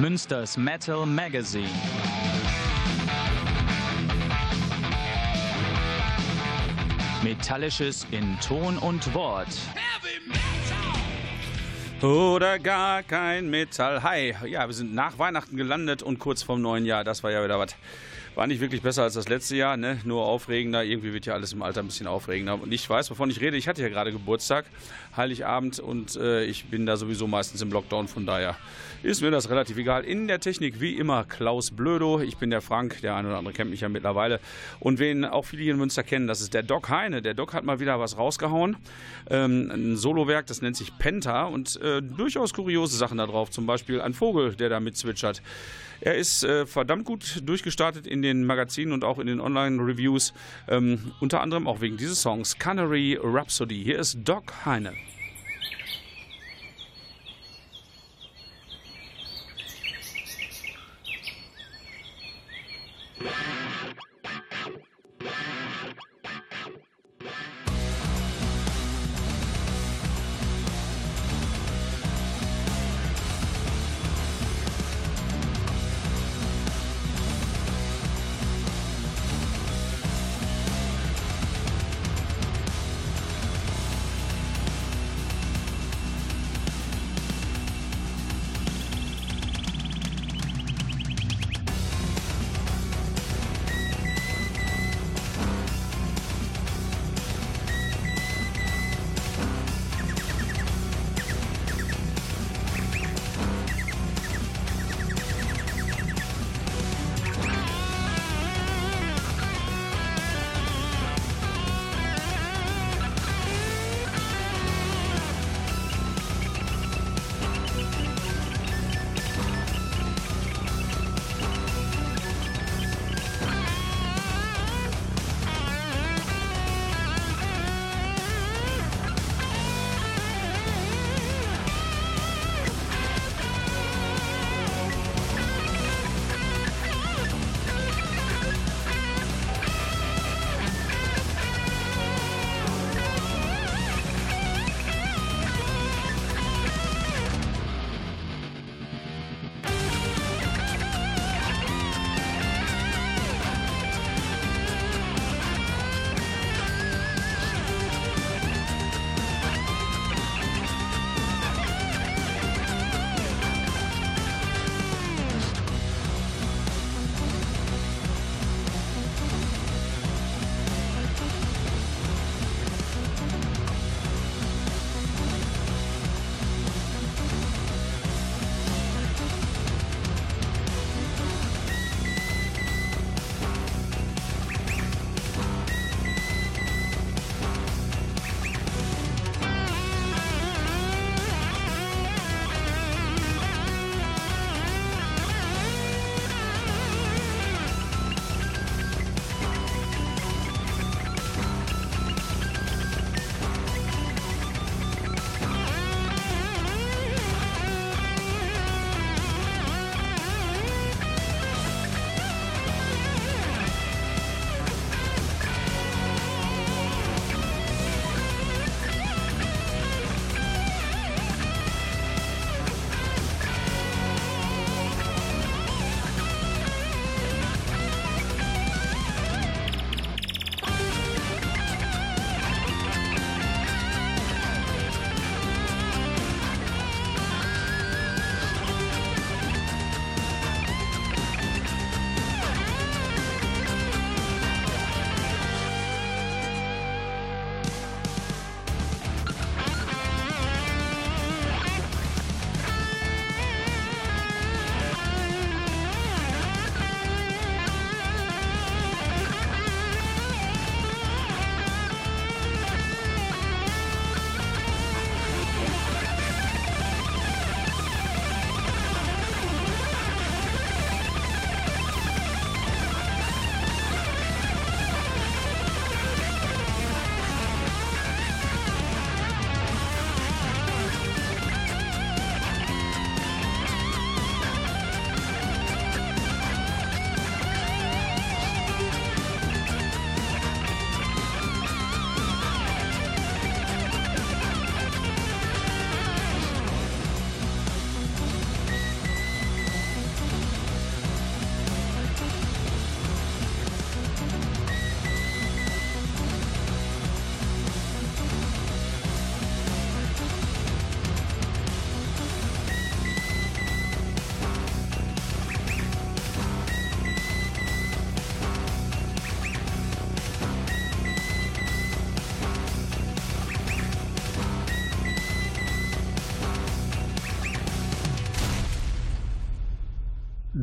[0.00, 1.70] Münsters Metal Magazine.
[7.24, 9.48] Metallisches in Ton und Wort.
[12.02, 14.02] Oder gar kein Metall.
[14.02, 17.02] Hi, ja, wir sind nach Weihnachten gelandet und kurz vorm neuen Jahr.
[17.02, 17.74] Das war ja wieder was.
[18.36, 19.98] War nicht wirklich besser als das letzte Jahr, ne?
[20.04, 20.84] nur aufregender.
[20.84, 22.60] Irgendwie wird ja alles im Alter ein bisschen aufregender.
[22.60, 23.56] Und ich weiß, wovon ich rede.
[23.56, 24.66] Ich hatte ja gerade Geburtstag,
[25.16, 28.08] Heiligabend, und äh, ich bin da sowieso meistens im Lockdown.
[28.08, 28.56] Von daher
[29.02, 30.04] ist mir das relativ egal.
[30.04, 32.20] In der Technik wie immer Klaus Blödo.
[32.20, 34.40] Ich bin der Frank, der eine oder andere kennt mich ja mittlerweile.
[34.80, 37.22] Und wen auch viele hier in Münster kennen, das ist der Doc Heine.
[37.22, 38.76] Der Doc hat mal wieder was rausgehauen.
[39.30, 43.50] Ähm, ein Solowerk, das nennt sich Penta und äh, durchaus kuriose Sachen da drauf.
[43.50, 45.42] Zum Beispiel ein Vogel, der da mitzwitschert.
[46.00, 50.34] Er ist äh, verdammt gut durchgestartet in den Magazinen und auch in den Online-Reviews.
[50.68, 53.82] Ähm, unter anderem auch wegen dieses Songs Canary Rhapsody.
[53.82, 54.92] Hier ist Doc Heine.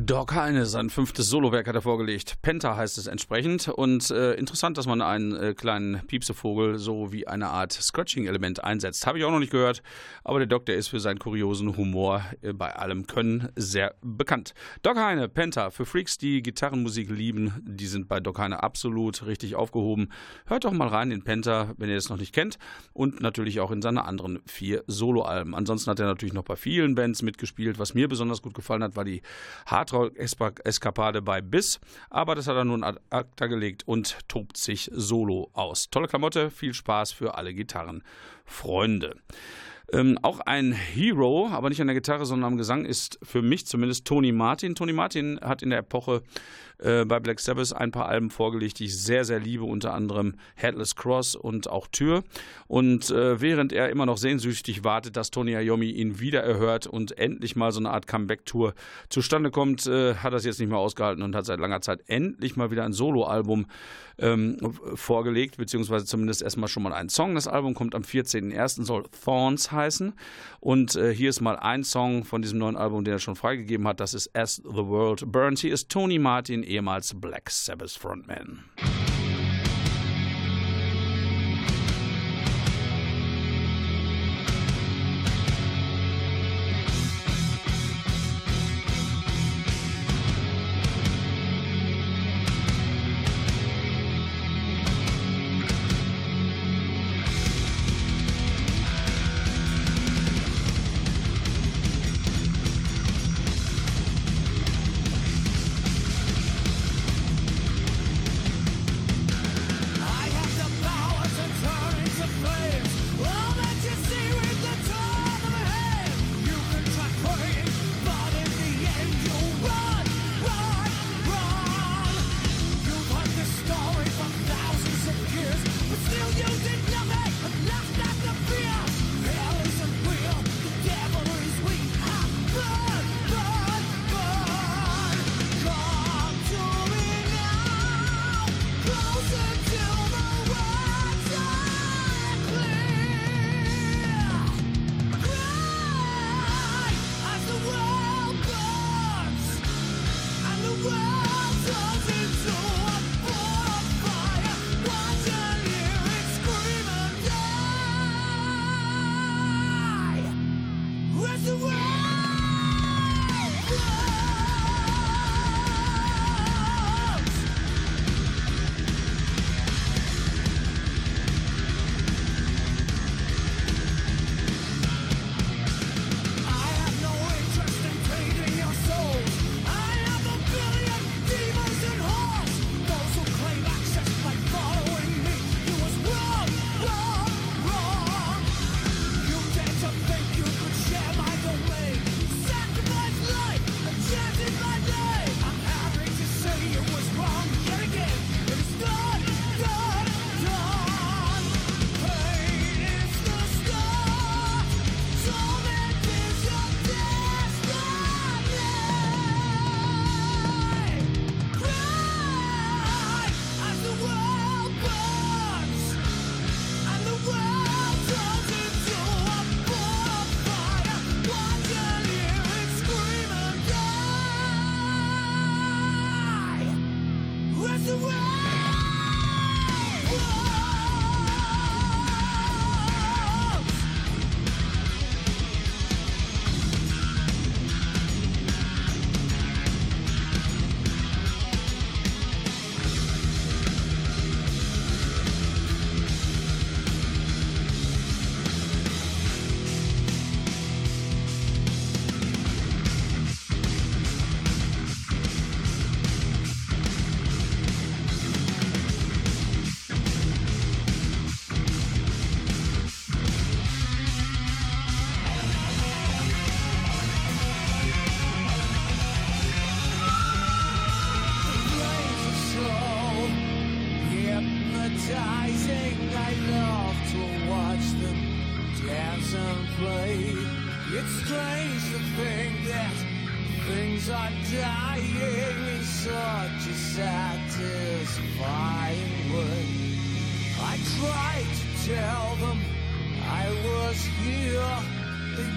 [0.06, 2.42] Doc Heine, sein fünftes Solowerk hat er vorgelegt.
[2.42, 3.68] Penta heißt es entsprechend.
[3.68, 9.06] Und äh, interessant, dass man einen äh, kleinen Piepsevogel so wie eine Art Scratching-Element einsetzt.
[9.06, 9.82] Habe ich auch noch nicht gehört.
[10.22, 14.52] Aber der Doc, der ist für seinen kuriosen Humor äh, bei allem Können sehr bekannt.
[14.82, 19.54] Doc Heine, Penta, für Freaks, die Gitarrenmusik lieben, die sind bei Doc Heine absolut richtig
[19.54, 20.10] aufgehoben.
[20.44, 22.58] Hört doch mal rein in Penta, wenn ihr es noch nicht kennt.
[22.92, 25.54] Und natürlich auch in seine anderen vier Soloalben.
[25.54, 27.78] Ansonsten hat er natürlich noch bei vielen Bands mitgespielt.
[27.78, 29.22] Was mir besonders gut gefallen hat, war die
[29.64, 31.80] Hard Hardrock-Eskapade bei Biss,
[32.10, 35.88] aber das hat er nun ad acta gelegt und tobt sich solo aus.
[35.90, 39.16] Tolle Klamotte, viel Spaß für alle Gitarrenfreunde.
[39.92, 43.66] Ähm, auch ein Hero, aber nicht an der Gitarre, sondern am Gesang, ist für mich
[43.66, 44.74] zumindest Tony Martin.
[44.74, 46.22] Tony Martin hat in der Epoche
[46.78, 50.34] äh, bei Black Sabbath ein paar Alben vorgelegt, die ich sehr, sehr liebe, unter anderem
[50.54, 52.24] Headless Cross und auch Tür.
[52.66, 57.16] Und äh, während er immer noch sehnsüchtig wartet, dass Tony Iommi ihn wieder erhört und
[57.18, 58.74] endlich mal so eine Art Comeback-Tour
[59.08, 62.00] zustande kommt, äh, hat er es jetzt nicht mehr ausgehalten und hat seit langer Zeit
[62.06, 63.66] endlich mal wieder ein Soloalbum
[64.18, 64.58] ähm,
[64.94, 67.34] vorgelegt, beziehungsweise zumindest erstmal schon mal einen Song.
[67.34, 70.12] Das Album kommt am 14.01., soll Thorns heißen.
[70.60, 73.86] Und äh, hier ist mal ein Song von diesem neuen Album, den er schon freigegeben
[73.86, 74.00] hat.
[74.00, 75.60] Das ist As the World Burns.
[75.60, 78.64] Hier ist Tony Martin, ehemals Black Sabbath Frontman.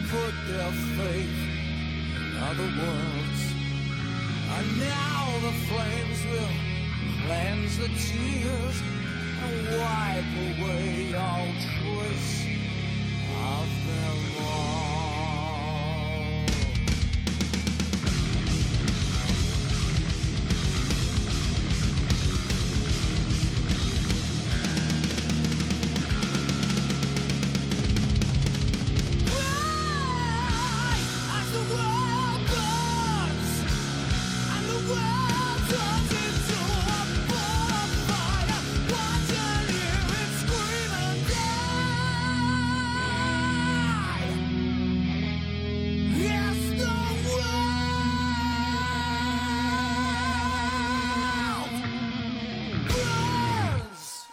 [0.10, 1.40] Put their faith
[2.16, 3.42] in other worlds.
[4.56, 6.56] And now the flames will
[7.24, 8.78] cleanse the tears
[9.44, 12.46] and wipe away all trace
[13.54, 14.87] of them all.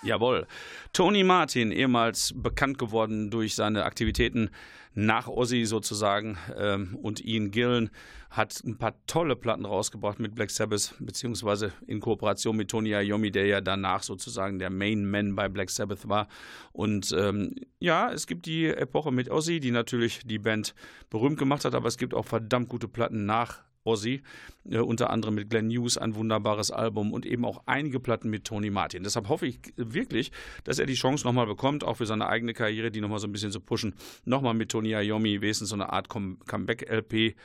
[0.04, 0.46] Jawohl.
[0.92, 4.50] Tony Martin, ehemals bekannt geworden durch seine Aktivitäten
[4.92, 7.90] nach Ozzy sozusagen ähm, und Ian Gillen,
[8.30, 13.30] hat ein paar tolle Platten rausgebracht mit Black Sabbath, beziehungsweise in Kooperation mit Tony Iommi,
[13.30, 16.28] der ja danach sozusagen der Main Man bei Black Sabbath war.
[16.72, 20.74] Und ähm, ja, es gibt die Epoche mit Ozzy, die natürlich die Band
[21.10, 24.22] berühmt gemacht hat, aber es gibt auch verdammt gute Platten nach Ozzy,
[24.68, 28.44] äh, unter anderem mit Glenn Hughes ein wunderbares Album und eben auch einige Platten mit
[28.44, 29.02] Tony Martin.
[29.04, 30.32] Deshalb hoffe ich wirklich,
[30.64, 33.32] dass er die Chance nochmal bekommt, auch für seine eigene Karriere, die nochmal so ein
[33.32, 37.36] bisschen zu pushen, nochmal mit Tony Iommi wenigstens so eine Art Com Comeback-LP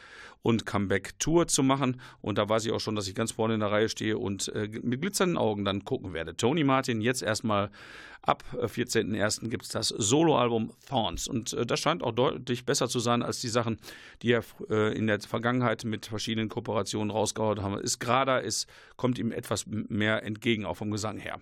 [0.42, 2.00] und Comeback-Tour zu machen.
[2.22, 4.50] Und da weiß ich auch schon, dass ich ganz vorne in der Reihe stehe und
[4.50, 6.36] äh, mit glitzernden Augen dann gucken werde.
[6.36, 7.70] Tony Martin jetzt erstmal
[8.22, 9.48] Ab äh, 14.01.
[9.50, 11.28] gibt es das Soloalbum Thorns.
[11.28, 13.80] Und äh, das scheint auch deutlich besser zu sein als die Sachen,
[14.22, 17.80] die er äh, in der Vergangenheit mit verschiedenen Kooperationen rausgehauen haben.
[17.80, 18.68] Ist gerader, ist,
[18.98, 21.40] kommt ihm etwas mehr entgegen, auch vom Gesang her.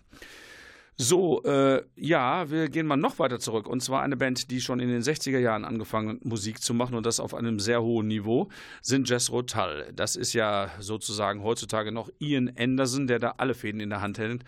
[1.00, 3.68] So, äh, ja, wir gehen mal noch weiter zurück.
[3.68, 6.96] Und zwar eine Band, die schon in den 60er Jahren angefangen hat, Musik zu machen
[6.96, 8.50] und das auf einem sehr hohen Niveau,
[8.82, 9.92] sind Jess Rotal.
[9.94, 14.18] Das ist ja sozusagen heutzutage noch Ian Anderson, der da alle Fäden in der Hand
[14.18, 14.44] hält.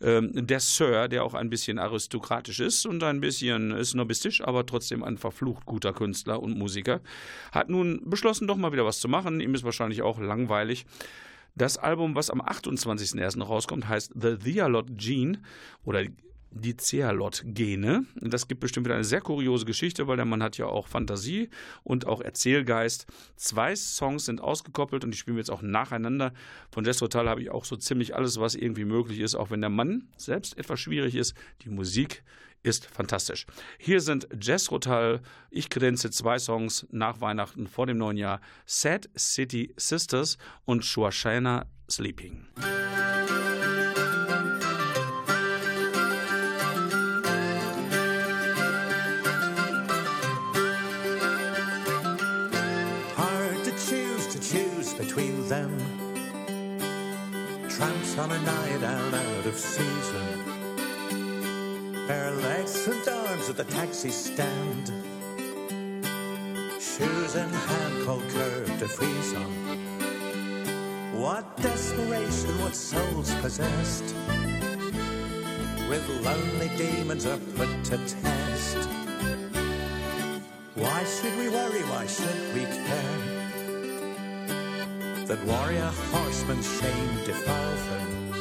[0.00, 5.02] Ähm, der Sir, der auch ein bisschen aristokratisch ist und ein bisschen snobistisch, aber trotzdem
[5.02, 7.00] ein verflucht guter Künstler und Musiker,
[7.50, 9.40] hat nun beschlossen, doch mal wieder was zu machen.
[9.40, 10.86] Ihm ist wahrscheinlich auch langweilig.
[11.58, 13.42] Das Album, was am 28.01.
[13.42, 15.42] rauskommt, heißt The Thealot Gene
[15.84, 16.04] oder
[16.52, 18.06] die Zealot-Gene.
[18.20, 21.50] Das gibt bestimmt wieder eine sehr kuriose Geschichte, weil der Mann hat ja auch Fantasie
[21.82, 23.06] und auch Erzählgeist.
[23.34, 26.32] Zwei Songs sind ausgekoppelt und die spielen wir jetzt auch nacheinander.
[26.70, 29.60] Von Jess Total habe ich auch so ziemlich alles, was irgendwie möglich ist, auch wenn
[29.60, 31.34] der Mann selbst etwas schwierig ist.
[31.62, 32.22] Die Musik
[32.62, 33.46] ist fantastisch.
[33.78, 39.08] Hier sind Jess Rotal, ich kredenze zwei Songs nach Weihnachten vor dem neuen Jahr: Sad
[39.16, 42.46] City Sisters und Shuashana Sleeping.
[54.98, 55.70] Between them.
[57.68, 60.37] Tramps on a night out out of season.
[62.08, 64.86] Bare legs and arms at the taxi stand.
[66.80, 69.52] Shoes in hand, cold to freeze on.
[71.20, 74.14] What desperation, what souls possessed?
[75.90, 78.88] With lonely demons are put to test.
[80.76, 81.82] Why should we worry?
[81.92, 83.20] Why should we care?
[85.26, 88.37] That warrior horseman shame defile them.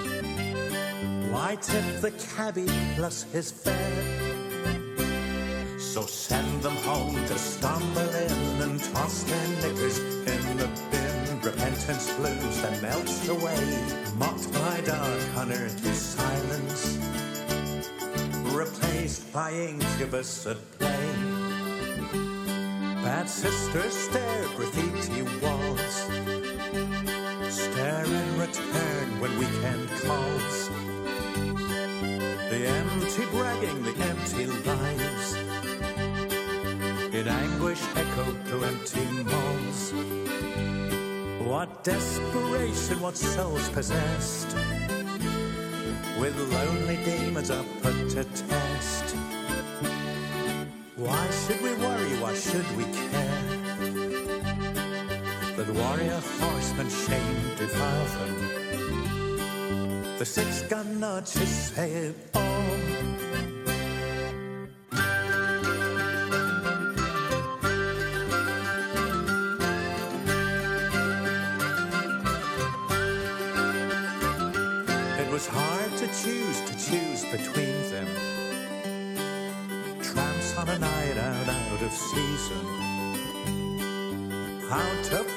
[1.32, 4.38] Why tip the cabbie plus his fare?
[5.78, 11.42] So send them home to stumble in and toss their knickers in the bin.
[11.42, 13.80] Repentance blues that melts away,
[14.18, 16.98] mocked by dark unearthly silence,
[18.54, 21.38] replaced by incubus at play.
[23.04, 25.96] Bad sisters stare graffiti walls.
[27.50, 30.67] Stare in return when weekend calls.
[32.50, 35.34] The empty bragging, the empty lies.
[37.13, 39.92] In anguish echoed through empty malls.
[41.46, 44.56] What desperation, what souls possessed.
[46.20, 49.16] With lonely demons are put to test.
[50.96, 52.13] Why should we worry?
[52.22, 53.44] Why should we care?
[55.58, 58.87] That warrior horsemen shame defile them.
[60.18, 62.42] The six gun notches say it all.
[75.22, 78.08] It was hard to choose, to choose between them
[80.02, 82.66] tramps on a night out out of season.
[84.72, 85.28] Out of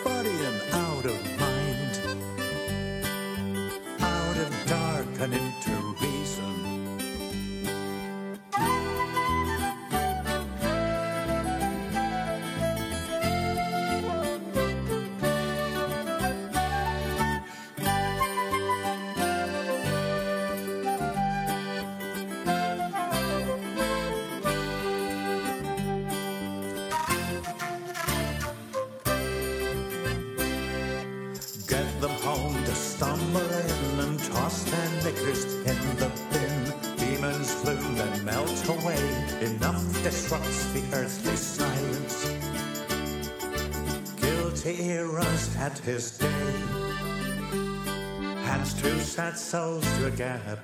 [40.32, 42.30] across the earthly silence.
[44.20, 46.52] Guilty he runs at his day,
[48.44, 50.56] hands two sad souls to a gap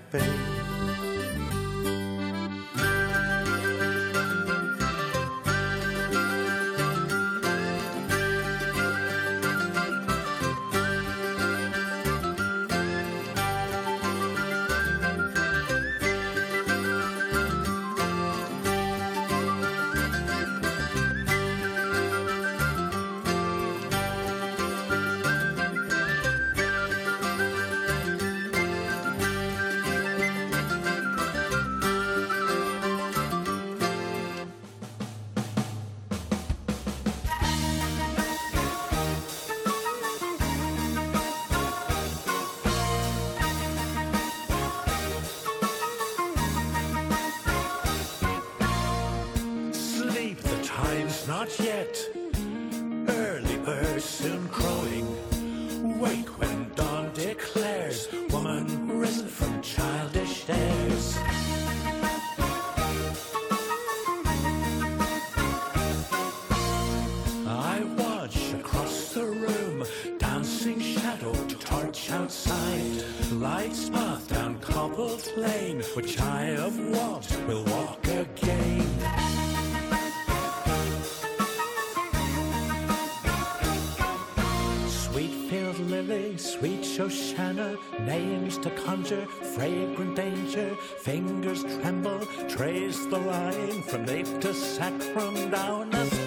[85.17, 89.25] Sweet field lily, sweet Shoshana, names to conjure,
[89.55, 96.26] fragrant danger, fingers tremble, trace the line from nape to sacrum down the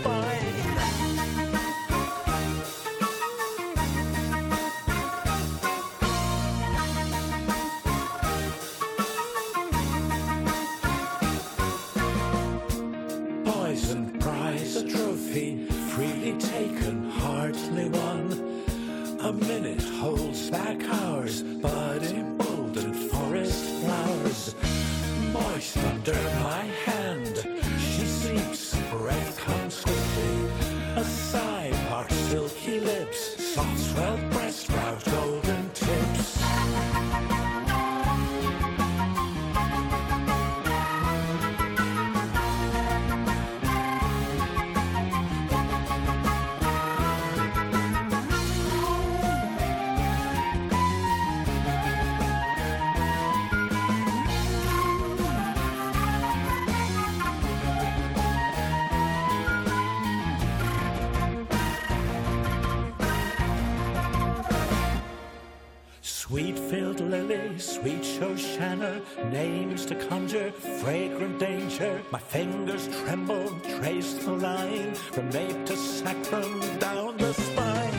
[72.79, 77.93] fingers tremble, trace the line from nape to sacrum down the spine.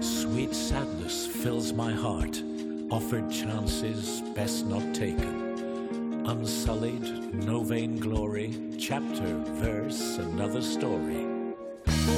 [0.00, 2.42] Sweet sadness fills my heart.
[2.90, 5.40] Offered chances best not taken.
[6.26, 8.54] Unsullied, no vain glory.
[8.78, 11.31] Chapter, verse, another story.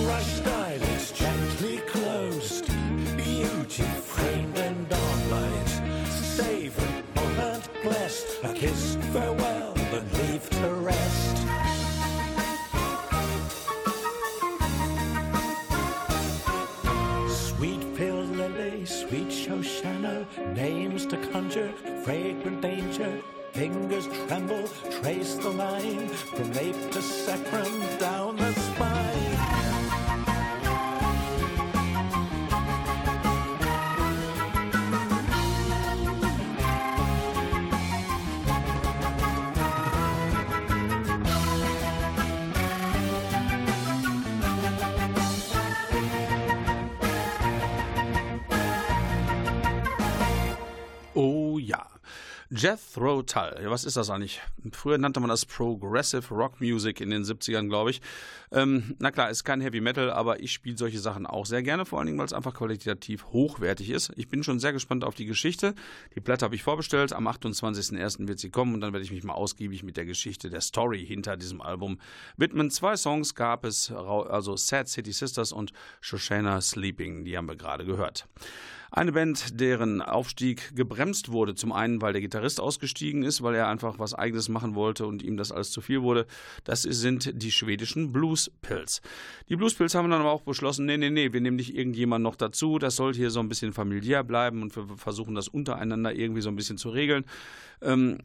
[0.02, 2.66] Rushed eyelids gently closed.
[3.16, 5.68] Beauty framed and dawnlight.
[6.08, 8.26] Savored, moment blessed.
[8.44, 11.36] A kiss farewell and leave to rest.
[17.28, 21.72] Sweet filled lily, sweet Shoshana, names to conjure,
[22.04, 23.22] fragrant danger.
[23.52, 24.68] Fingers tremble,
[25.00, 28.33] trace the line from nape to sacrum down
[52.56, 53.52] Jethro Tull.
[53.64, 54.40] Was ist das eigentlich?
[54.70, 58.00] Früher nannte man das Progressive Rock Music in den 70ern, glaube ich.
[58.52, 61.84] Ähm, na klar, ist kein Heavy Metal, aber ich spiele solche Sachen auch sehr gerne,
[61.84, 64.12] vor allen Dingen, weil es einfach qualitativ hochwertig ist.
[64.14, 65.74] Ich bin schon sehr gespannt auf die Geschichte.
[66.14, 67.12] Die Platte habe ich vorbestellt.
[67.12, 68.28] Am 28.01.
[68.28, 71.04] wird sie kommen und dann werde ich mich mal ausgiebig mit der Geschichte, der Story
[71.04, 71.98] hinter diesem Album
[72.36, 72.70] widmen.
[72.70, 77.84] Zwei Songs gab es, also Sad City Sisters und Shoshana Sleeping, die haben wir gerade
[77.84, 78.28] gehört.
[78.90, 81.54] Eine Band, deren Aufstieg gebremst wurde.
[81.54, 85.22] Zum einen, weil der Gitarrist ausgestiegen ist, weil er einfach was Eigenes machen wollte und
[85.22, 86.26] ihm das alles zu viel wurde.
[86.64, 89.00] Das sind die schwedischen Blues Pills.
[89.48, 92.22] Die Blues Pills haben dann aber auch beschlossen, nee, nee, nee, wir nehmen nicht irgendjemand
[92.22, 92.78] noch dazu.
[92.78, 96.48] Das sollte hier so ein bisschen familiär bleiben und wir versuchen das untereinander irgendwie so
[96.48, 97.24] ein bisschen zu regeln.
[97.82, 98.18] Ähm,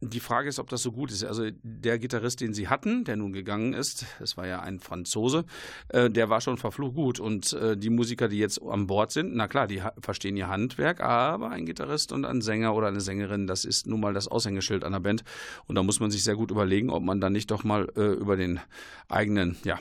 [0.00, 1.24] die Frage ist, ob das so gut ist.
[1.24, 5.44] Also der Gitarrist, den sie hatten, der nun gegangen ist, es war ja ein Franzose,
[5.88, 7.20] äh, der war schon verflucht gut.
[7.20, 11.00] Und äh, die Musiker, die jetzt an Bord sind, na klar, die verstehen ihr Handwerk,
[11.00, 14.84] aber ein Gitarrist und ein Sänger oder eine Sängerin, das ist nun mal das Aushängeschild
[14.84, 15.24] einer Band.
[15.66, 18.12] Und da muss man sich sehr gut überlegen, ob man dann nicht doch mal äh,
[18.12, 18.60] über den
[19.08, 19.78] eigenen, ja,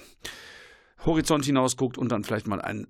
[1.05, 2.87] Horizont hinaus guckt und dann vielleicht mal einen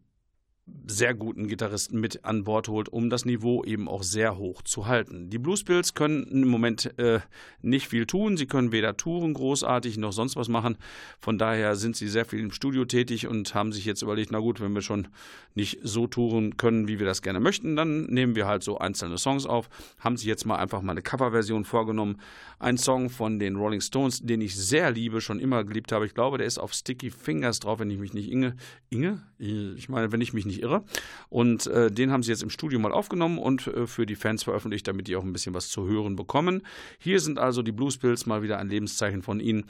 [0.89, 4.87] sehr guten Gitarristen mit an Bord holt, um das Niveau eben auch sehr hoch zu
[4.87, 5.29] halten.
[5.29, 7.19] Die Blues Bills können im Moment äh,
[7.61, 8.37] nicht viel tun.
[8.37, 10.77] Sie können weder touren großartig noch sonst was machen.
[11.19, 14.39] Von daher sind sie sehr viel im Studio tätig und haben sich jetzt überlegt, na
[14.39, 15.09] gut, wenn wir schon
[15.55, 19.17] nicht so touren können, wie wir das gerne möchten, dann nehmen wir halt so einzelne
[19.17, 19.69] Songs auf.
[19.99, 22.21] Haben sich jetzt mal einfach mal eine Coverversion vorgenommen.
[22.59, 26.05] Ein Song von den Rolling Stones, den ich sehr liebe, schon immer geliebt habe.
[26.05, 28.55] Ich glaube, der ist auf Sticky Fingers drauf, wenn ich mich nicht Inge,
[28.89, 29.21] Inge?
[29.37, 30.83] Ich meine, wenn ich mich nicht irre.
[31.29, 34.43] Und äh, den haben sie jetzt im Studio mal aufgenommen und äh, für die Fans
[34.43, 36.63] veröffentlicht, damit die auch ein bisschen was zu hören bekommen.
[36.99, 39.65] Hier sind also die Blues Pills mal wieder ein Lebenszeichen von ihnen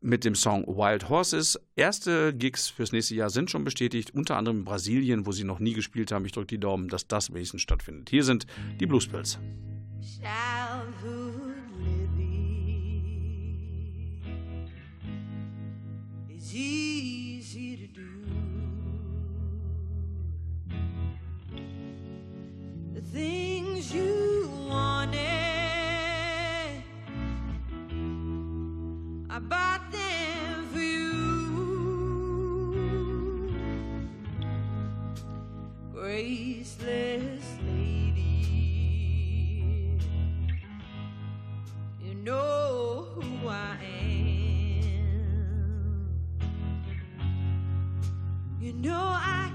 [0.00, 1.58] mit dem Song Wild Horses.
[1.74, 5.58] Erste Gigs fürs nächste Jahr sind schon bestätigt, unter anderem in Brasilien, wo sie noch
[5.58, 6.24] nie gespielt haben.
[6.24, 8.10] Ich drücke die Daumen, dass das wenigstens stattfindet.
[8.10, 8.46] Hier sind
[8.78, 9.38] die Blues Pills.
[10.00, 13.08] childhood living
[16.30, 16.87] is easy
[23.18, 25.18] things you wanted,
[29.28, 31.18] I bought them for you.
[35.92, 38.46] Graceless lady.
[42.00, 45.18] You know who I am.
[48.60, 49.47] You know I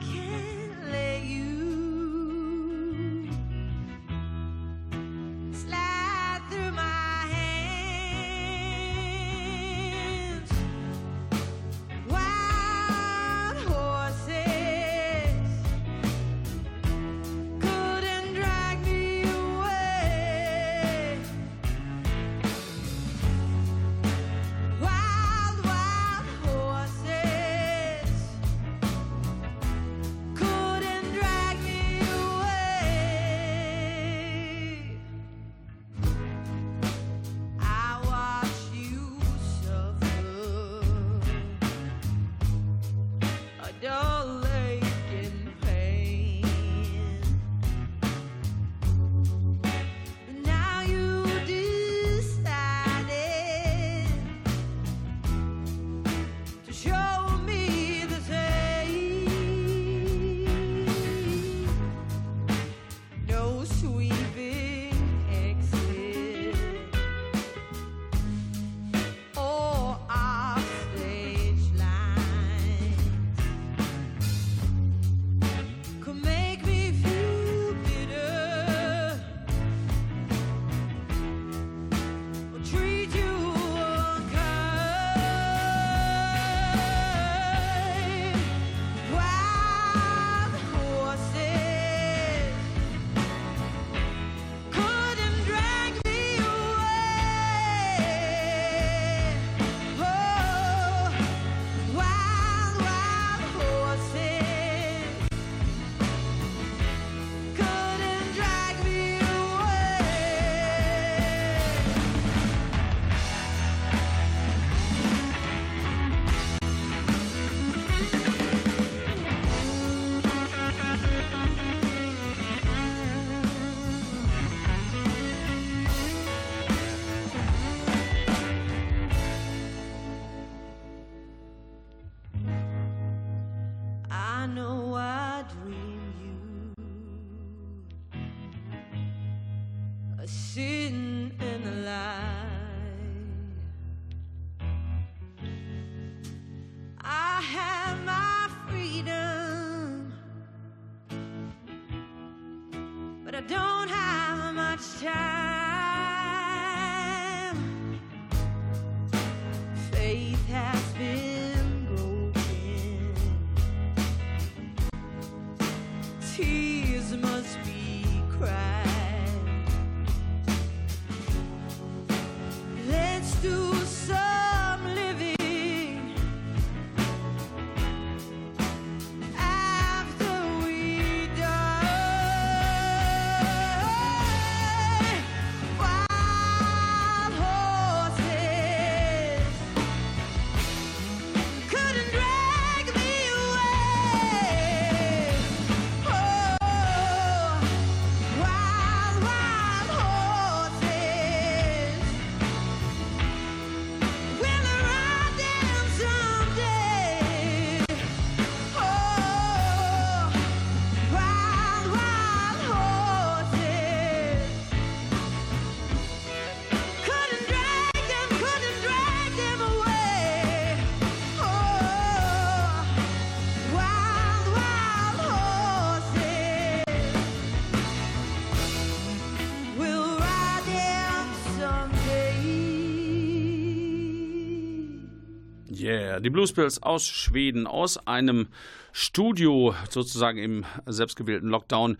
[235.84, 238.48] Yeah, die Bluespills aus Schweden, aus einem
[238.94, 241.98] Studio sozusagen im selbstgewählten Lockdown.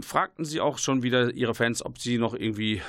[0.00, 2.80] Fragten sie auch schon wieder ihre Fans, ob sie noch irgendwie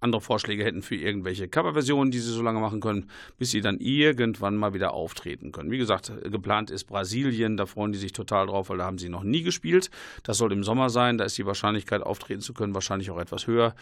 [0.00, 3.08] andere Vorschläge hätten für irgendwelche Coverversionen, die sie so lange machen können,
[3.38, 5.70] bis sie dann irgendwann mal wieder auftreten können.
[5.70, 9.08] Wie gesagt, geplant ist Brasilien, da freuen die sich total drauf, weil da haben sie
[9.08, 9.90] noch nie gespielt.
[10.24, 13.46] Das soll im Sommer sein, da ist die Wahrscheinlichkeit, auftreten zu können, wahrscheinlich auch etwas
[13.46, 13.74] höher.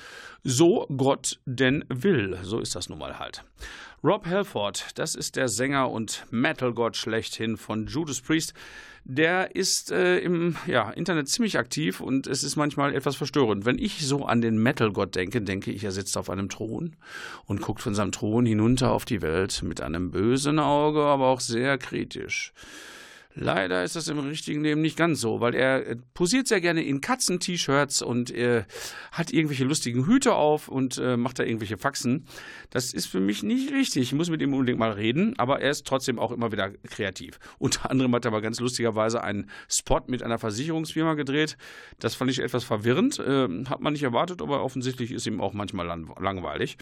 [0.45, 3.45] So Gott denn will, so ist das nun mal halt.
[4.05, 8.53] Rob Halford, das ist der Sänger und Metal-Gott schlechthin von Judas Priest.
[9.05, 13.65] Der ist äh, im ja, Internet ziemlich aktiv und es ist manchmal etwas verstörend.
[13.65, 16.97] Wenn ich so an den Metal-Gott denke, denke ich, er sitzt auf einem Thron
[17.47, 21.41] und guckt von seinem Thron hinunter auf die Welt mit einem bösen Auge, aber auch
[21.41, 22.53] sehr kritisch.
[23.39, 26.83] Leider ist das im richtigen Leben nicht ganz so, weil er äh, posiert sehr gerne
[26.83, 28.65] in Katzen-T-Shirts und äh,
[29.13, 32.27] hat irgendwelche lustigen Hüte auf und äh, macht da irgendwelche Faxen.
[32.71, 34.05] Das ist für mich nicht richtig.
[34.05, 37.39] Ich muss mit ihm unbedingt mal reden, aber er ist trotzdem auch immer wieder kreativ.
[37.59, 41.59] Unter anderem hat er aber ganz lustigerweise einen Spot mit einer Versicherungsfirma gedreht.
[41.99, 45.53] Das fand ich etwas verwirrend, äh, hat man nicht erwartet, aber offensichtlich ist ihm auch
[45.53, 46.79] manchmal lang langweilig.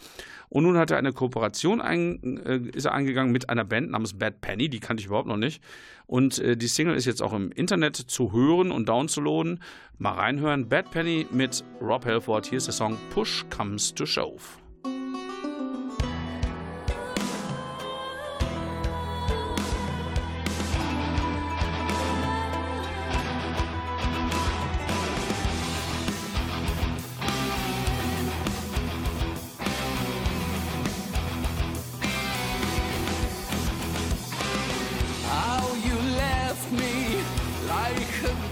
[0.50, 4.16] Und nun hat er eine Kooperation ein, äh, ist er eingegangen mit einer Band namens
[4.16, 5.60] Bad Penny, die kannte ich überhaupt noch nicht.
[6.06, 9.62] Und äh, die Single ist jetzt auch im Internet zu hören und downzuladen.
[9.98, 10.68] Mal reinhören.
[10.68, 12.46] Bad Penny mit Rob Halford.
[12.46, 14.63] Hier ist der Song Push Comes to Shove.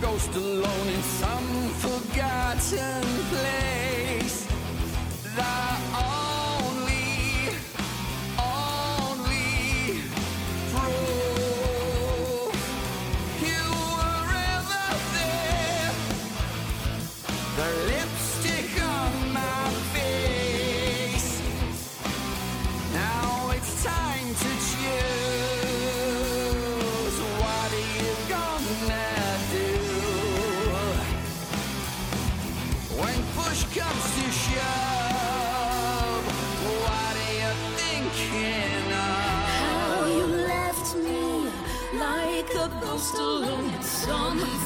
[0.02, 3.81] Ghost alone in some forgotten place.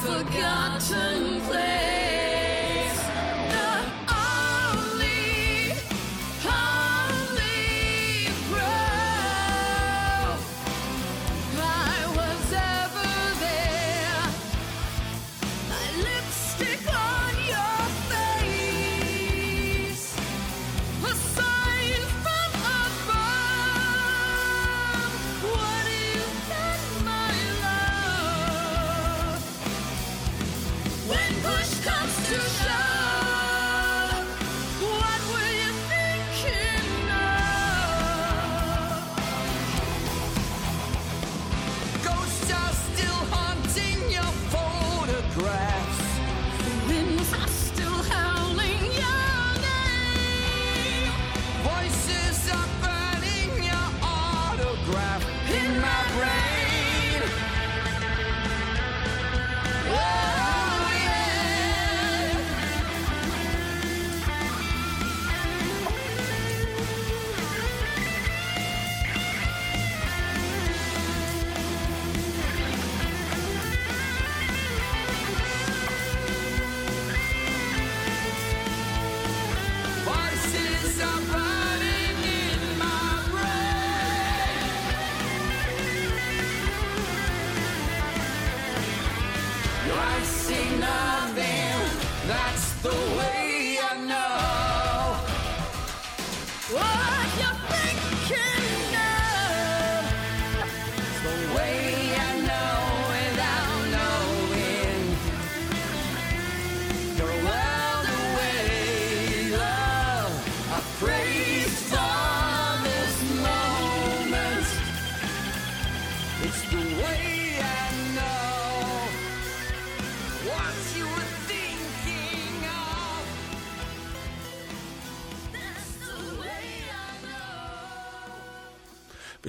[0.07, 1.36] Forgotten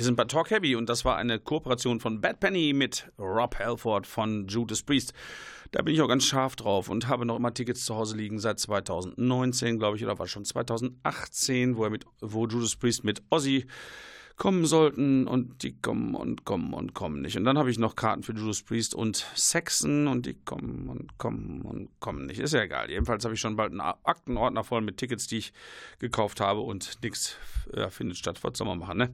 [0.08, 4.06] sind bei Talk Heavy und das war eine Kooperation von Bad Penny mit Rob Halford
[4.06, 5.12] von Judas Priest.
[5.70, 8.38] Da bin ich auch ganz scharf drauf und habe noch immer Tickets zu Hause liegen
[8.38, 13.22] seit 2019, glaube ich, oder war schon 2018, wo er mit, wo Judas Priest mit
[13.28, 13.66] Ozzy
[14.38, 17.36] kommen sollten und die kommen und kommen und kommen nicht.
[17.36, 21.18] Und dann habe ich noch Karten für Judas Priest und Saxon und die kommen und
[21.18, 22.40] kommen und kommen nicht.
[22.40, 22.88] Ist ja egal.
[22.88, 25.52] Jedenfalls habe ich schon bald einen Aktenordner voll mit Tickets, die ich
[25.98, 27.36] gekauft habe und nichts
[27.74, 28.38] äh, findet statt.
[28.42, 29.12] Was soll man machen, ne?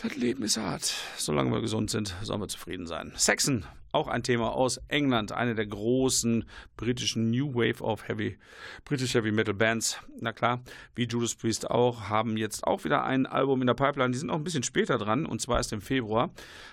[0.00, 0.94] Das Leben ist hart.
[1.16, 3.12] Solange wir gesund sind, sollen wir zufrieden sein.
[3.14, 6.44] Saxon, auch ein Thema aus England, eine der großen
[6.76, 8.38] britischen New Wave of Heavy,
[8.84, 9.98] British Heavy Metal Bands.
[10.18, 10.62] Na klar,
[10.94, 14.12] wie Judas Priest auch, haben jetzt auch wieder ein Album in der Pipeline.
[14.12, 16.30] Die sind auch ein bisschen später dran, und zwar erst im Februar.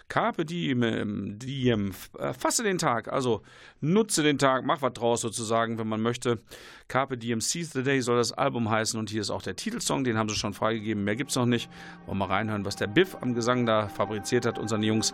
[0.08, 3.42] Carpe diem, ähm, diem, äh, fasse den Tag, also
[3.82, 6.42] nutze den Tag, mach was draus sozusagen, wenn man möchte.
[6.90, 10.04] Carpe diem, seize the day soll das Album heißen und hier ist auch der Titelsong,
[10.04, 11.70] den haben sie schon freigegeben, mehr gibt's noch nicht.
[12.08, 15.14] Wollen wir mal reinhören, was der Biff am Gesang da fabriziert hat, unseren Jungs.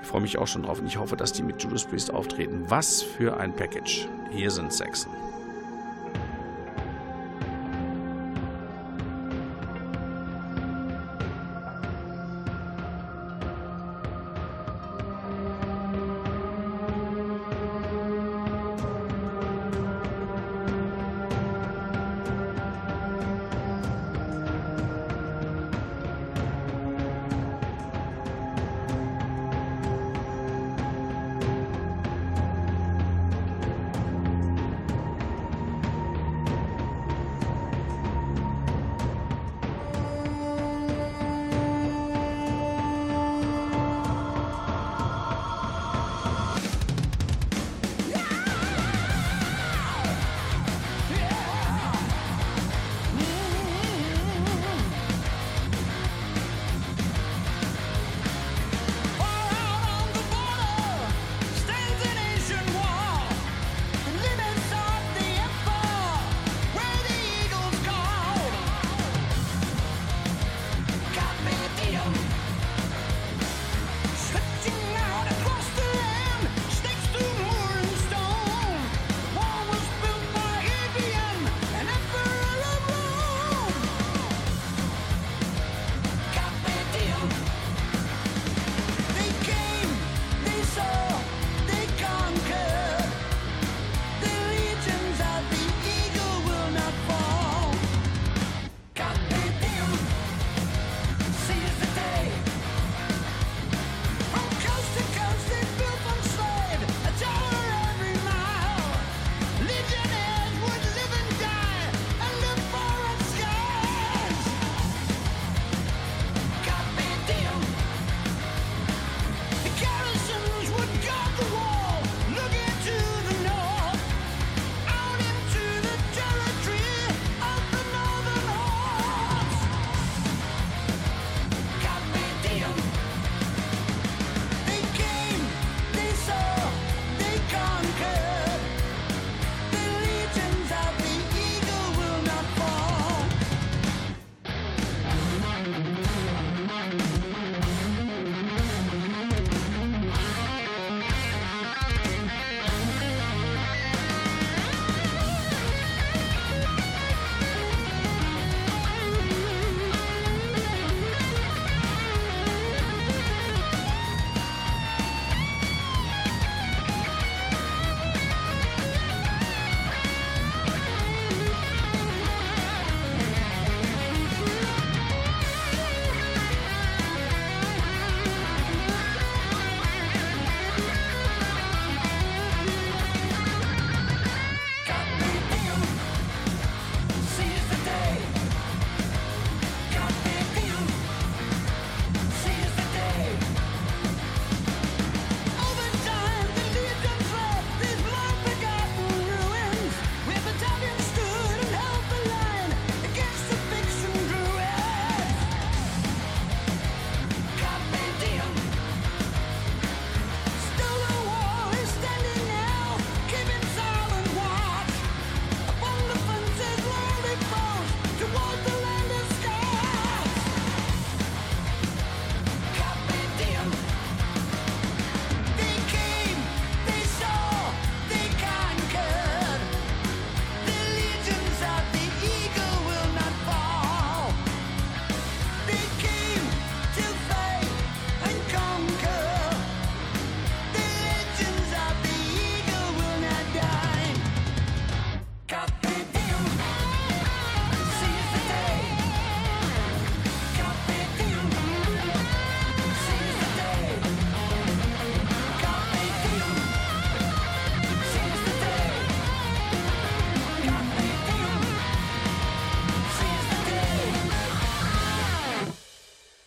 [0.00, 2.64] Ich freue mich auch schon drauf und ich hoffe, dass die mit Judas Priest auftreten.
[2.68, 4.06] Was für ein Package.
[4.30, 5.12] Hier sind Saxon.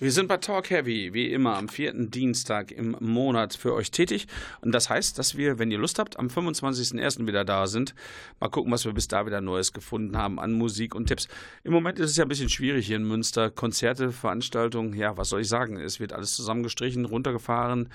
[0.09, 4.25] Wir sind bei Talk Heavy, wie immer, am vierten Dienstag im Monat für euch tätig.
[4.59, 7.27] Und das heißt, dass wir, wenn ihr Lust habt, am 25.01.
[7.27, 7.93] wieder da sind.
[8.39, 11.27] Mal gucken, was wir bis da wieder Neues gefunden haben an Musik und Tipps.
[11.63, 13.51] Im Moment ist es ja ein bisschen schwierig hier in Münster.
[13.51, 15.79] Konzerte, Veranstaltungen, ja, was soll ich sagen?
[15.79, 17.89] Es wird alles zusammengestrichen, runtergefahren.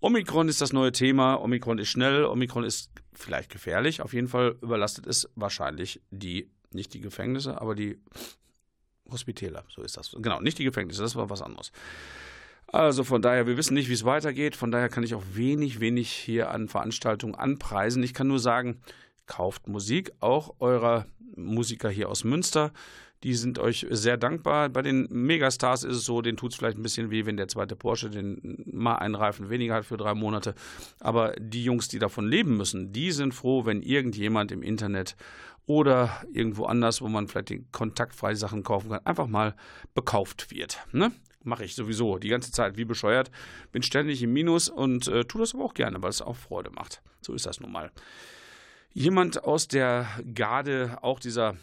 [0.00, 1.36] Omikron ist das neue Thema.
[1.36, 4.02] Omikron ist schnell, Omikron ist vielleicht gefährlich.
[4.02, 8.00] Auf jeden Fall überlastet es wahrscheinlich die, nicht die Gefängnisse, aber die
[9.10, 10.16] Hospitäler, so ist das.
[10.20, 11.72] Genau, nicht die Gefängnisse, das war was anderes.
[12.72, 14.54] Also von daher, wir wissen nicht, wie es weitergeht.
[14.54, 18.02] Von daher kann ich auch wenig, wenig hier an Veranstaltungen anpreisen.
[18.02, 18.80] Ich kann nur sagen,
[19.26, 22.72] kauft Musik, auch eurer Musiker hier aus Münster.
[23.22, 24.70] Die sind euch sehr dankbar.
[24.70, 27.48] Bei den Megastars ist es so, denen tut es vielleicht ein bisschen weh, wenn der
[27.48, 30.54] zweite Porsche den mal einen Reifen weniger hat für drei Monate.
[31.00, 35.16] Aber die Jungs, die davon leben müssen, die sind froh, wenn irgendjemand im Internet
[35.66, 39.54] oder irgendwo anders, wo man vielleicht die kontaktfreie Sachen kaufen kann, einfach mal
[39.94, 40.78] bekauft wird.
[40.92, 41.12] Ne?
[41.44, 43.30] Mache ich sowieso die ganze Zeit wie bescheuert.
[43.70, 46.70] Bin ständig im Minus und äh, tue das aber auch gerne, weil es auch Freude
[46.70, 47.02] macht.
[47.20, 47.90] So ist das nun mal.
[48.92, 51.56] Jemand aus der Garde auch dieser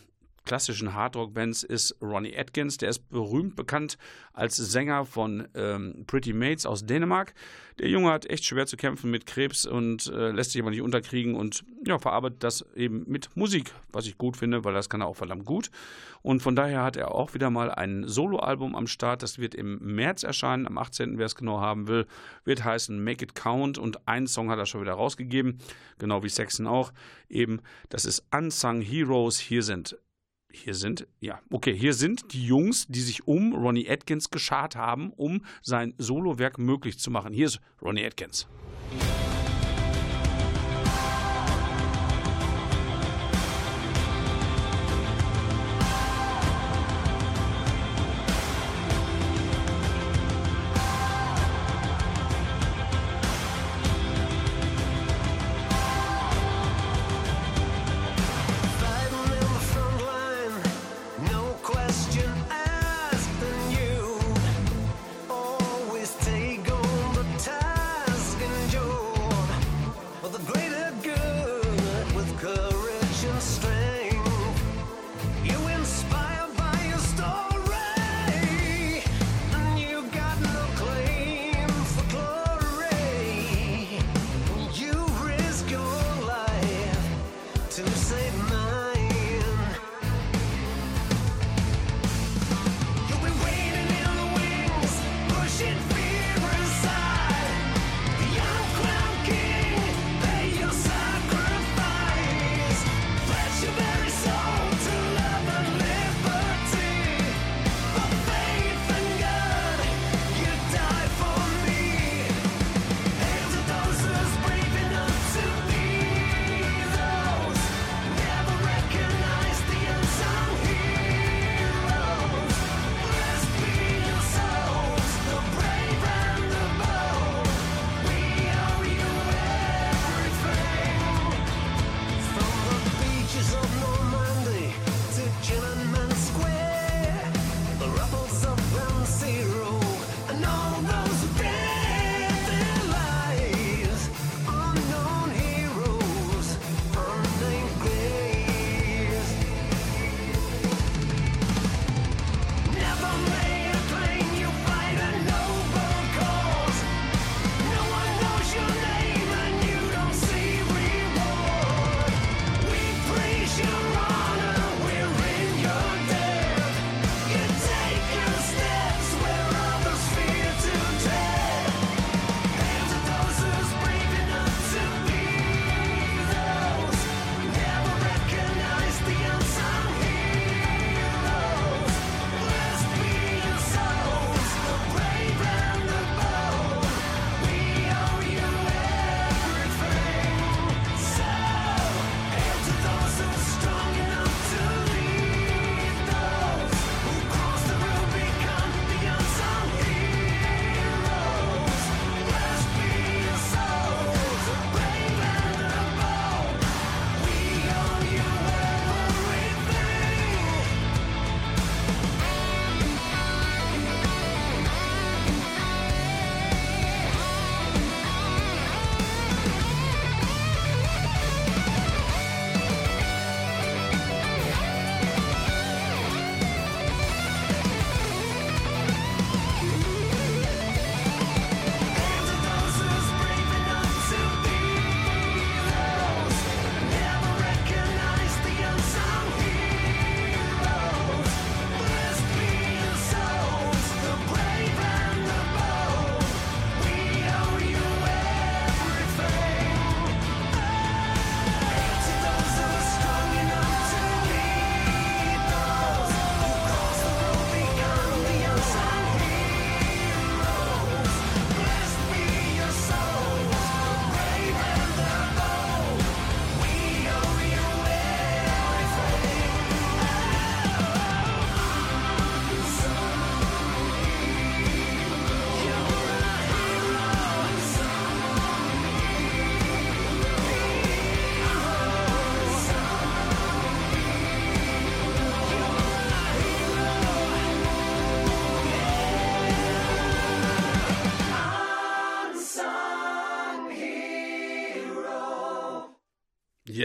[0.48, 2.78] klassischen Hardrock-Bands ist Ronnie Atkins.
[2.78, 3.98] Der ist berühmt bekannt
[4.32, 7.34] als Sänger von ähm, Pretty Mates aus Dänemark.
[7.80, 10.82] Der Junge hat echt schwer zu kämpfen mit Krebs und äh, lässt sich aber nicht
[10.82, 15.02] unterkriegen und ja, verarbeitet das eben mit Musik, was ich gut finde, weil das kann
[15.02, 15.70] er auch verdammt gut.
[16.24, 19.22] Und von daher hat er auch wieder mal ein Soloalbum am Start.
[19.22, 22.08] Das wird im März erscheinen, am 18., wer es genau haben will,
[22.46, 25.60] wird heißen Make It Count und einen Song hat er schon wieder rausgegeben,
[26.00, 26.94] genau wie Saxon auch.
[27.30, 29.40] Eben, das ist Unsung Heroes.
[29.40, 29.98] Hier sind
[30.52, 35.12] hier sind, ja, okay, hier sind die Jungs, die sich um Ronnie Atkins geschart haben,
[35.14, 37.34] um sein Solowerk möglich zu machen.
[37.34, 38.48] Hier ist Ronnie Atkins.
[39.00, 39.27] Fighting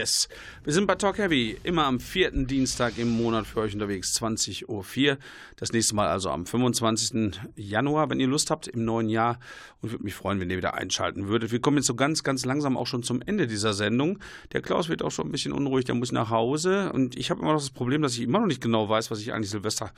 [0.03, 0.27] Vegas.
[0.65, 4.65] Wir sind bei Talk Heavy, immer am vierten Dienstag im Monat für euch unterwegs, 20.04
[4.69, 5.17] Uhr.
[5.57, 7.37] Das nächste Mal also am 25.
[7.57, 9.39] Januar, wenn ihr Lust habt, im neuen Jahr.
[9.81, 11.51] Und würde mich freuen, wenn ihr wieder einschalten würdet.
[11.51, 14.19] Wir kommen jetzt so ganz, ganz langsam auch schon zum Ende dieser Sendung.
[14.53, 16.93] Der Klaus wird auch schon ein bisschen unruhig, der muss nach Hause.
[16.93, 19.19] Und ich habe immer noch das Problem, dass ich immer noch nicht genau weiß, was
[19.19, 19.91] ich eigentlich Silvester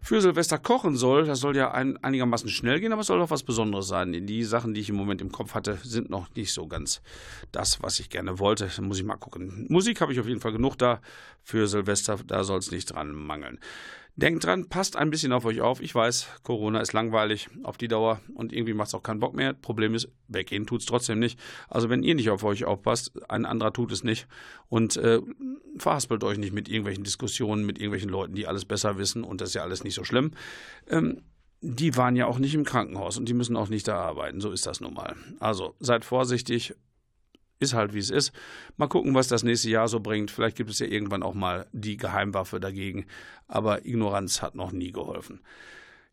[0.00, 1.26] für Silvester kochen soll.
[1.26, 4.26] Das soll ja ein, einigermaßen schnell gehen, aber es soll doch was Besonderes sein.
[4.26, 7.02] Die Sachen, die ich im Moment im Kopf hatte, sind noch nicht so ganz
[7.52, 8.70] das, was ich gerne wollte.
[8.74, 9.66] Da muss ich mal gucken.
[9.68, 11.00] Musik ich auf jeden Fall genug da
[11.42, 13.58] für Silvester, da soll es nicht dran mangeln.
[14.18, 15.82] Denkt dran, passt ein bisschen auf euch auf.
[15.82, 19.34] Ich weiß, Corona ist langweilig auf die Dauer und irgendwie macht es auch keinen Bock
[19.34, 19.52] mehr.
[19.52, 21.38] Problem ist, weggehen tut es trotzdem nicht.
[21.68, 24.26] Also wenn ihr nicht auf euch aufpasst, ein anderer tut es nicht.
[24.70, 25.20] Und äh,
[25.76, 29.50] verhaspelt euch nicht mit irgendwelchen Diskussionen, mit irgendwelchen Leuten, die alles besser wissen und das
[29.50, 30.30] ist ja alles nicht so schlimm.
[30.88, 31.20] Ähm,
[31.60, 34.40] die waren ja auch nicht im Krankenhaus und die müssen auch nicht da arbeiten.
[34.40, 35.14] So ist das nun mal.
[35.40, 36.74] Also seid vorsichtig,
[37.58, 38.32] ist halt wie es ist.
[38.76, 40.30] Mal gucken, was das nächste Jahr so bringt.
[40.30, 43.06] Vielleicht gibt es ja irgendwann auch mal die Geheimwaffe dagegen.
[43.48, 45.40] Aber Ignoranz hat noch nie geholfen.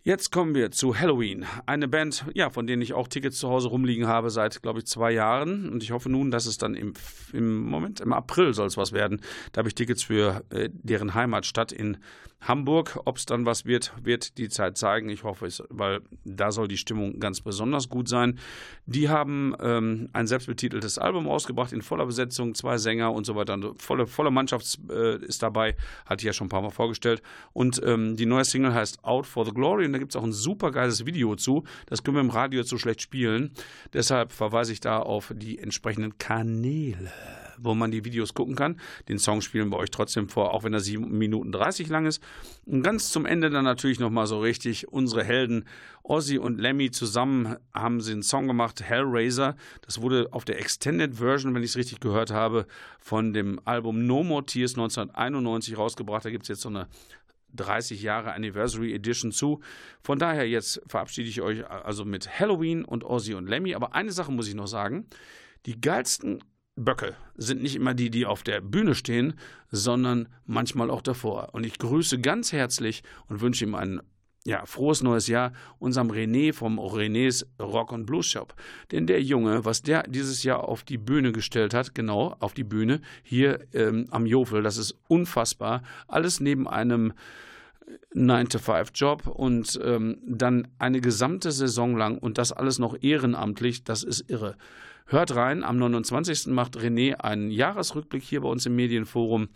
[0.05, 1.45] Jetzt kommen wir zu Halloween.
[1.65, 4.85] Eine Band, ja, von denen ich auch Tickets zu Hause rumliegen habe seit, glaube ich,
[4.85, 5.69] zwei Jahren.
[5.69, 6.93] Und ich hoffe nun, dass es dann im,
[7.31, 9.21] im Moment, im April soll es was werden.
[9.53, 11.97] Da habe ich Tickets für äh, deren Heimatstadt in
[12.47, 12.99] Hamburg.
[13.05, 15.09] Ob es dann was wird, wird die Zeit zeigen.
[15.09, 18.39] Ich hoffe es, weil da soll die Stimmung ganz besonders gut sein.
[18.85, 23.53] Die haben ähm, ein selbstbetiteltes Album ausgebracht in voller Besetzung, zwei Sänger und so weiter.
[23.53, 25.75] Und volle, volle Mannschaft äh, ist dabei,
[26.05, 27.21] hatte ich ja schon ein paar Mal vorgestellt.
[27.53, 30.23] Und ähm, die neue Single heißt Out for the Glory und da gibt es auch
[30.23, 31.63] ein super geiles Video zu.
[31.87, 33.51] Das können wir im Radio so schlecht spielen.
[33.93, 37.11] Deshalb verweise ich da auf die entsprechenden Kanäle
[37.57, 38.79] wo man die Videos gucken kann.
[39.09, 42.21] Den Song spielen wir euch trotzdem vor, auch wenn er 7 Minuten 30 lang ist.
[42.65, 45.65] Und ganz zum Ende dann natürlich nochmal so richtig unsere Helden
[46.03, 49.55] Ozzy und Lemmy zusammen haben sie einen Song gemacht, Hellraiser.
[49.81, 52.67] Das wurde auf der Extended Version, wenn ich es richtig gehört habe,
[52.99, 56.25] von dem Album No More Tears 1991 rausgebracht.
[56.25, 56.87] Da gibt es jetzt so eine
[57.53, 59.61] 30 Jahre Anniversary Edition zu.
[60.01, 63.75] Von daher jetzt verabschiede ich euch also mit Halloween und Ozzy und Lemmy.
[63.75, 65.05] Aber eine Sache muss ich noch sagen.
[65.65, 66.43] Die geilsten
[66.75, 69.35] Böcke sind nicht immer die, die auf der Bühne stehen,
[69.69, 71.49] sondern manchmal auch davor.
[71.53, 74.01] Und ich grüße ganz herzlich und wünsche ihm ein
[74.45, 78.55] ja, frohes neues Jahr unserem René vom Renés Rock und Blues Shop.
[78.91, 82.65] Denn der Junge, was der dieses Jahr auf die Bühne gestellt hat, genau auf die
[82.65, 85.83] Bühne, hier ähm, am Jofel, das ist unfassbar.
[86.07, 87.13] Alles neben einem
[88.15, 94.29] 9-to-5-Job und ähm, dann eine gesamte Saison lang und das alles noch ehrenamtlich, das ist
[94.29, 94.55] irre.
[95.05, 96.47] Hört rein, am 29.
[96.47, 99.49] macht René einen Jahresrückblick hier bei uns im Medienforum.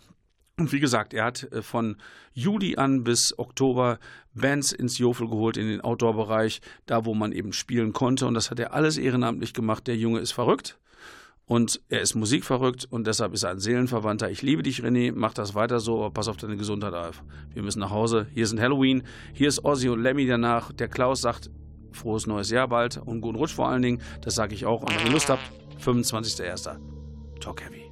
[0.58, 1.96] Und wie gesagt, er hat äh, von
[2.34, 3.98] Juli an bis Oktober
[4.34, 8.26] Bands ins Jofel geholt in den Outdoor-Bereich, da wo man eben spielen konnte.
[8.26, 9.86] Und das hat er alles ehrenamtlich gemacht.
[9.86, 10.78] Der Junge ist verrückt
[11.46, 14.30] und er ist musikverrückt und deshalb ist er ein Seelenverwandter.
[14.30, 15.12] Ich liebe dich, René.
[15.14, 17.22] Mach das weiter so, aber pass auf deine Gesundheit auf.
[17.54, 18.26] Wir müssen nach Hause.
[18.34, 19.04] Hier sind Halloween.
[19.32, 20.72] Hier ist Ozzy und Lemmy danach.
[20.72, 21.50] Der Klaus sagt
[21.92, 24.02] frohes neues Jahr bald und guten Rutsch vor allen Dingen.
[24.22, 24.82] Das sage ich auch.
[24.82, 25.42] Und wenn ihr Lust habt,
[25.80, 26.76] 25.01.
[27.40, 27.87] Talk Heavy.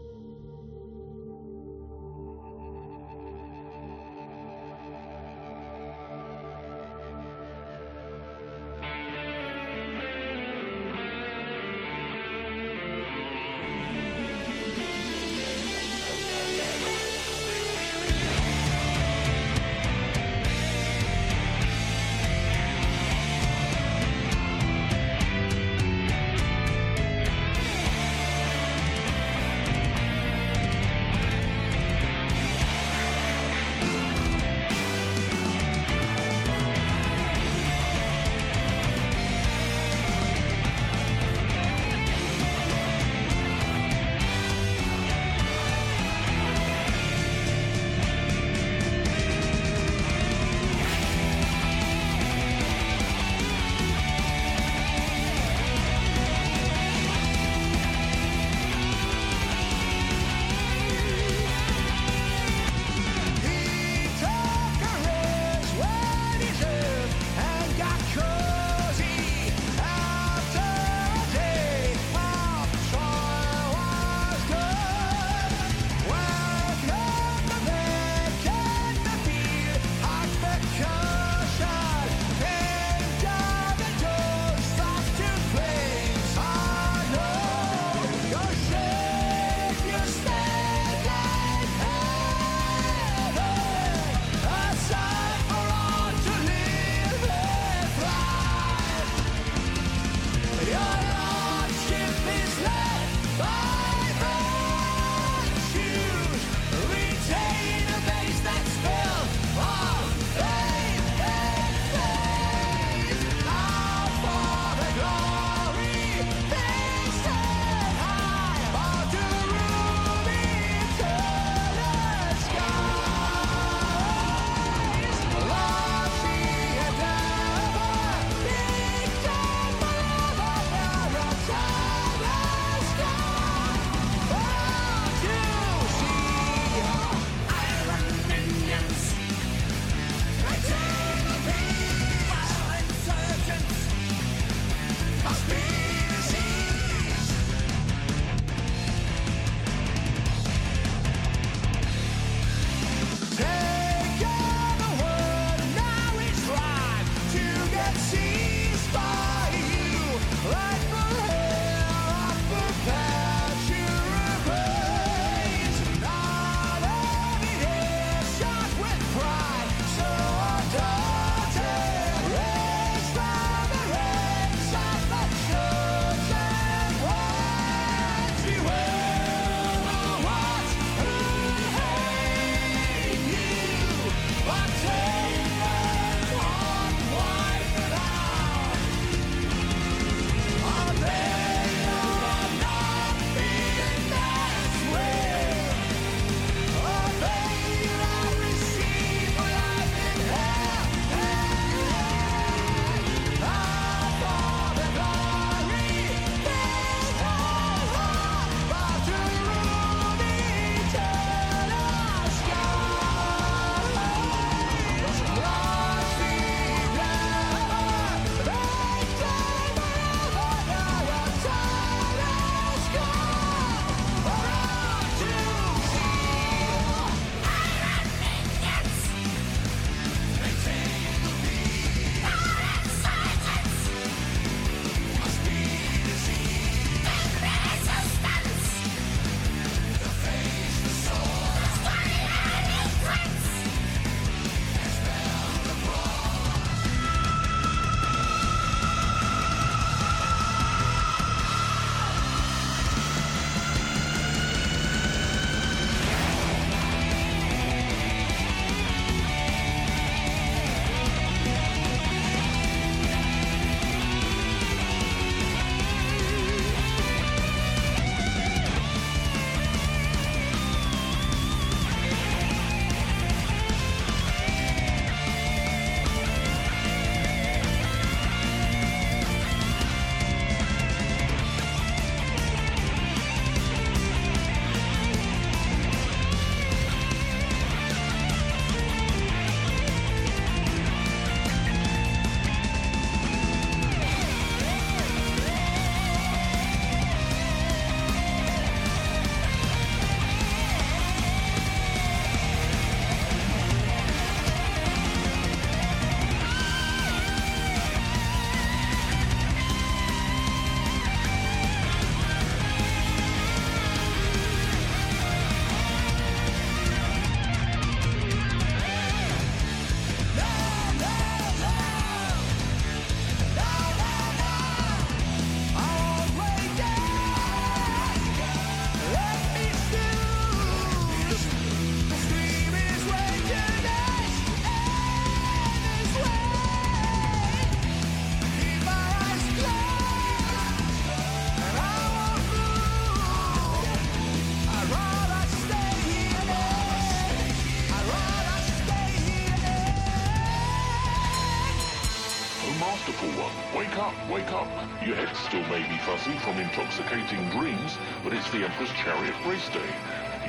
[356.77, 359.89] intoxicating dreams, but it's the Emperor's Chariot Race Day.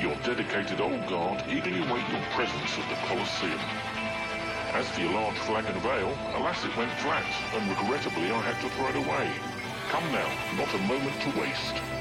[0.00, 3.60] Your dedicated old guard eagerly await your presence at the Colosseum.
[4.74, 7.24] As for your large flag and veil, alas it went flat,
[7.54, 9.32] and regrettably I had to throw it away.
[9.88, 11.97] Come now, not a moment to waste.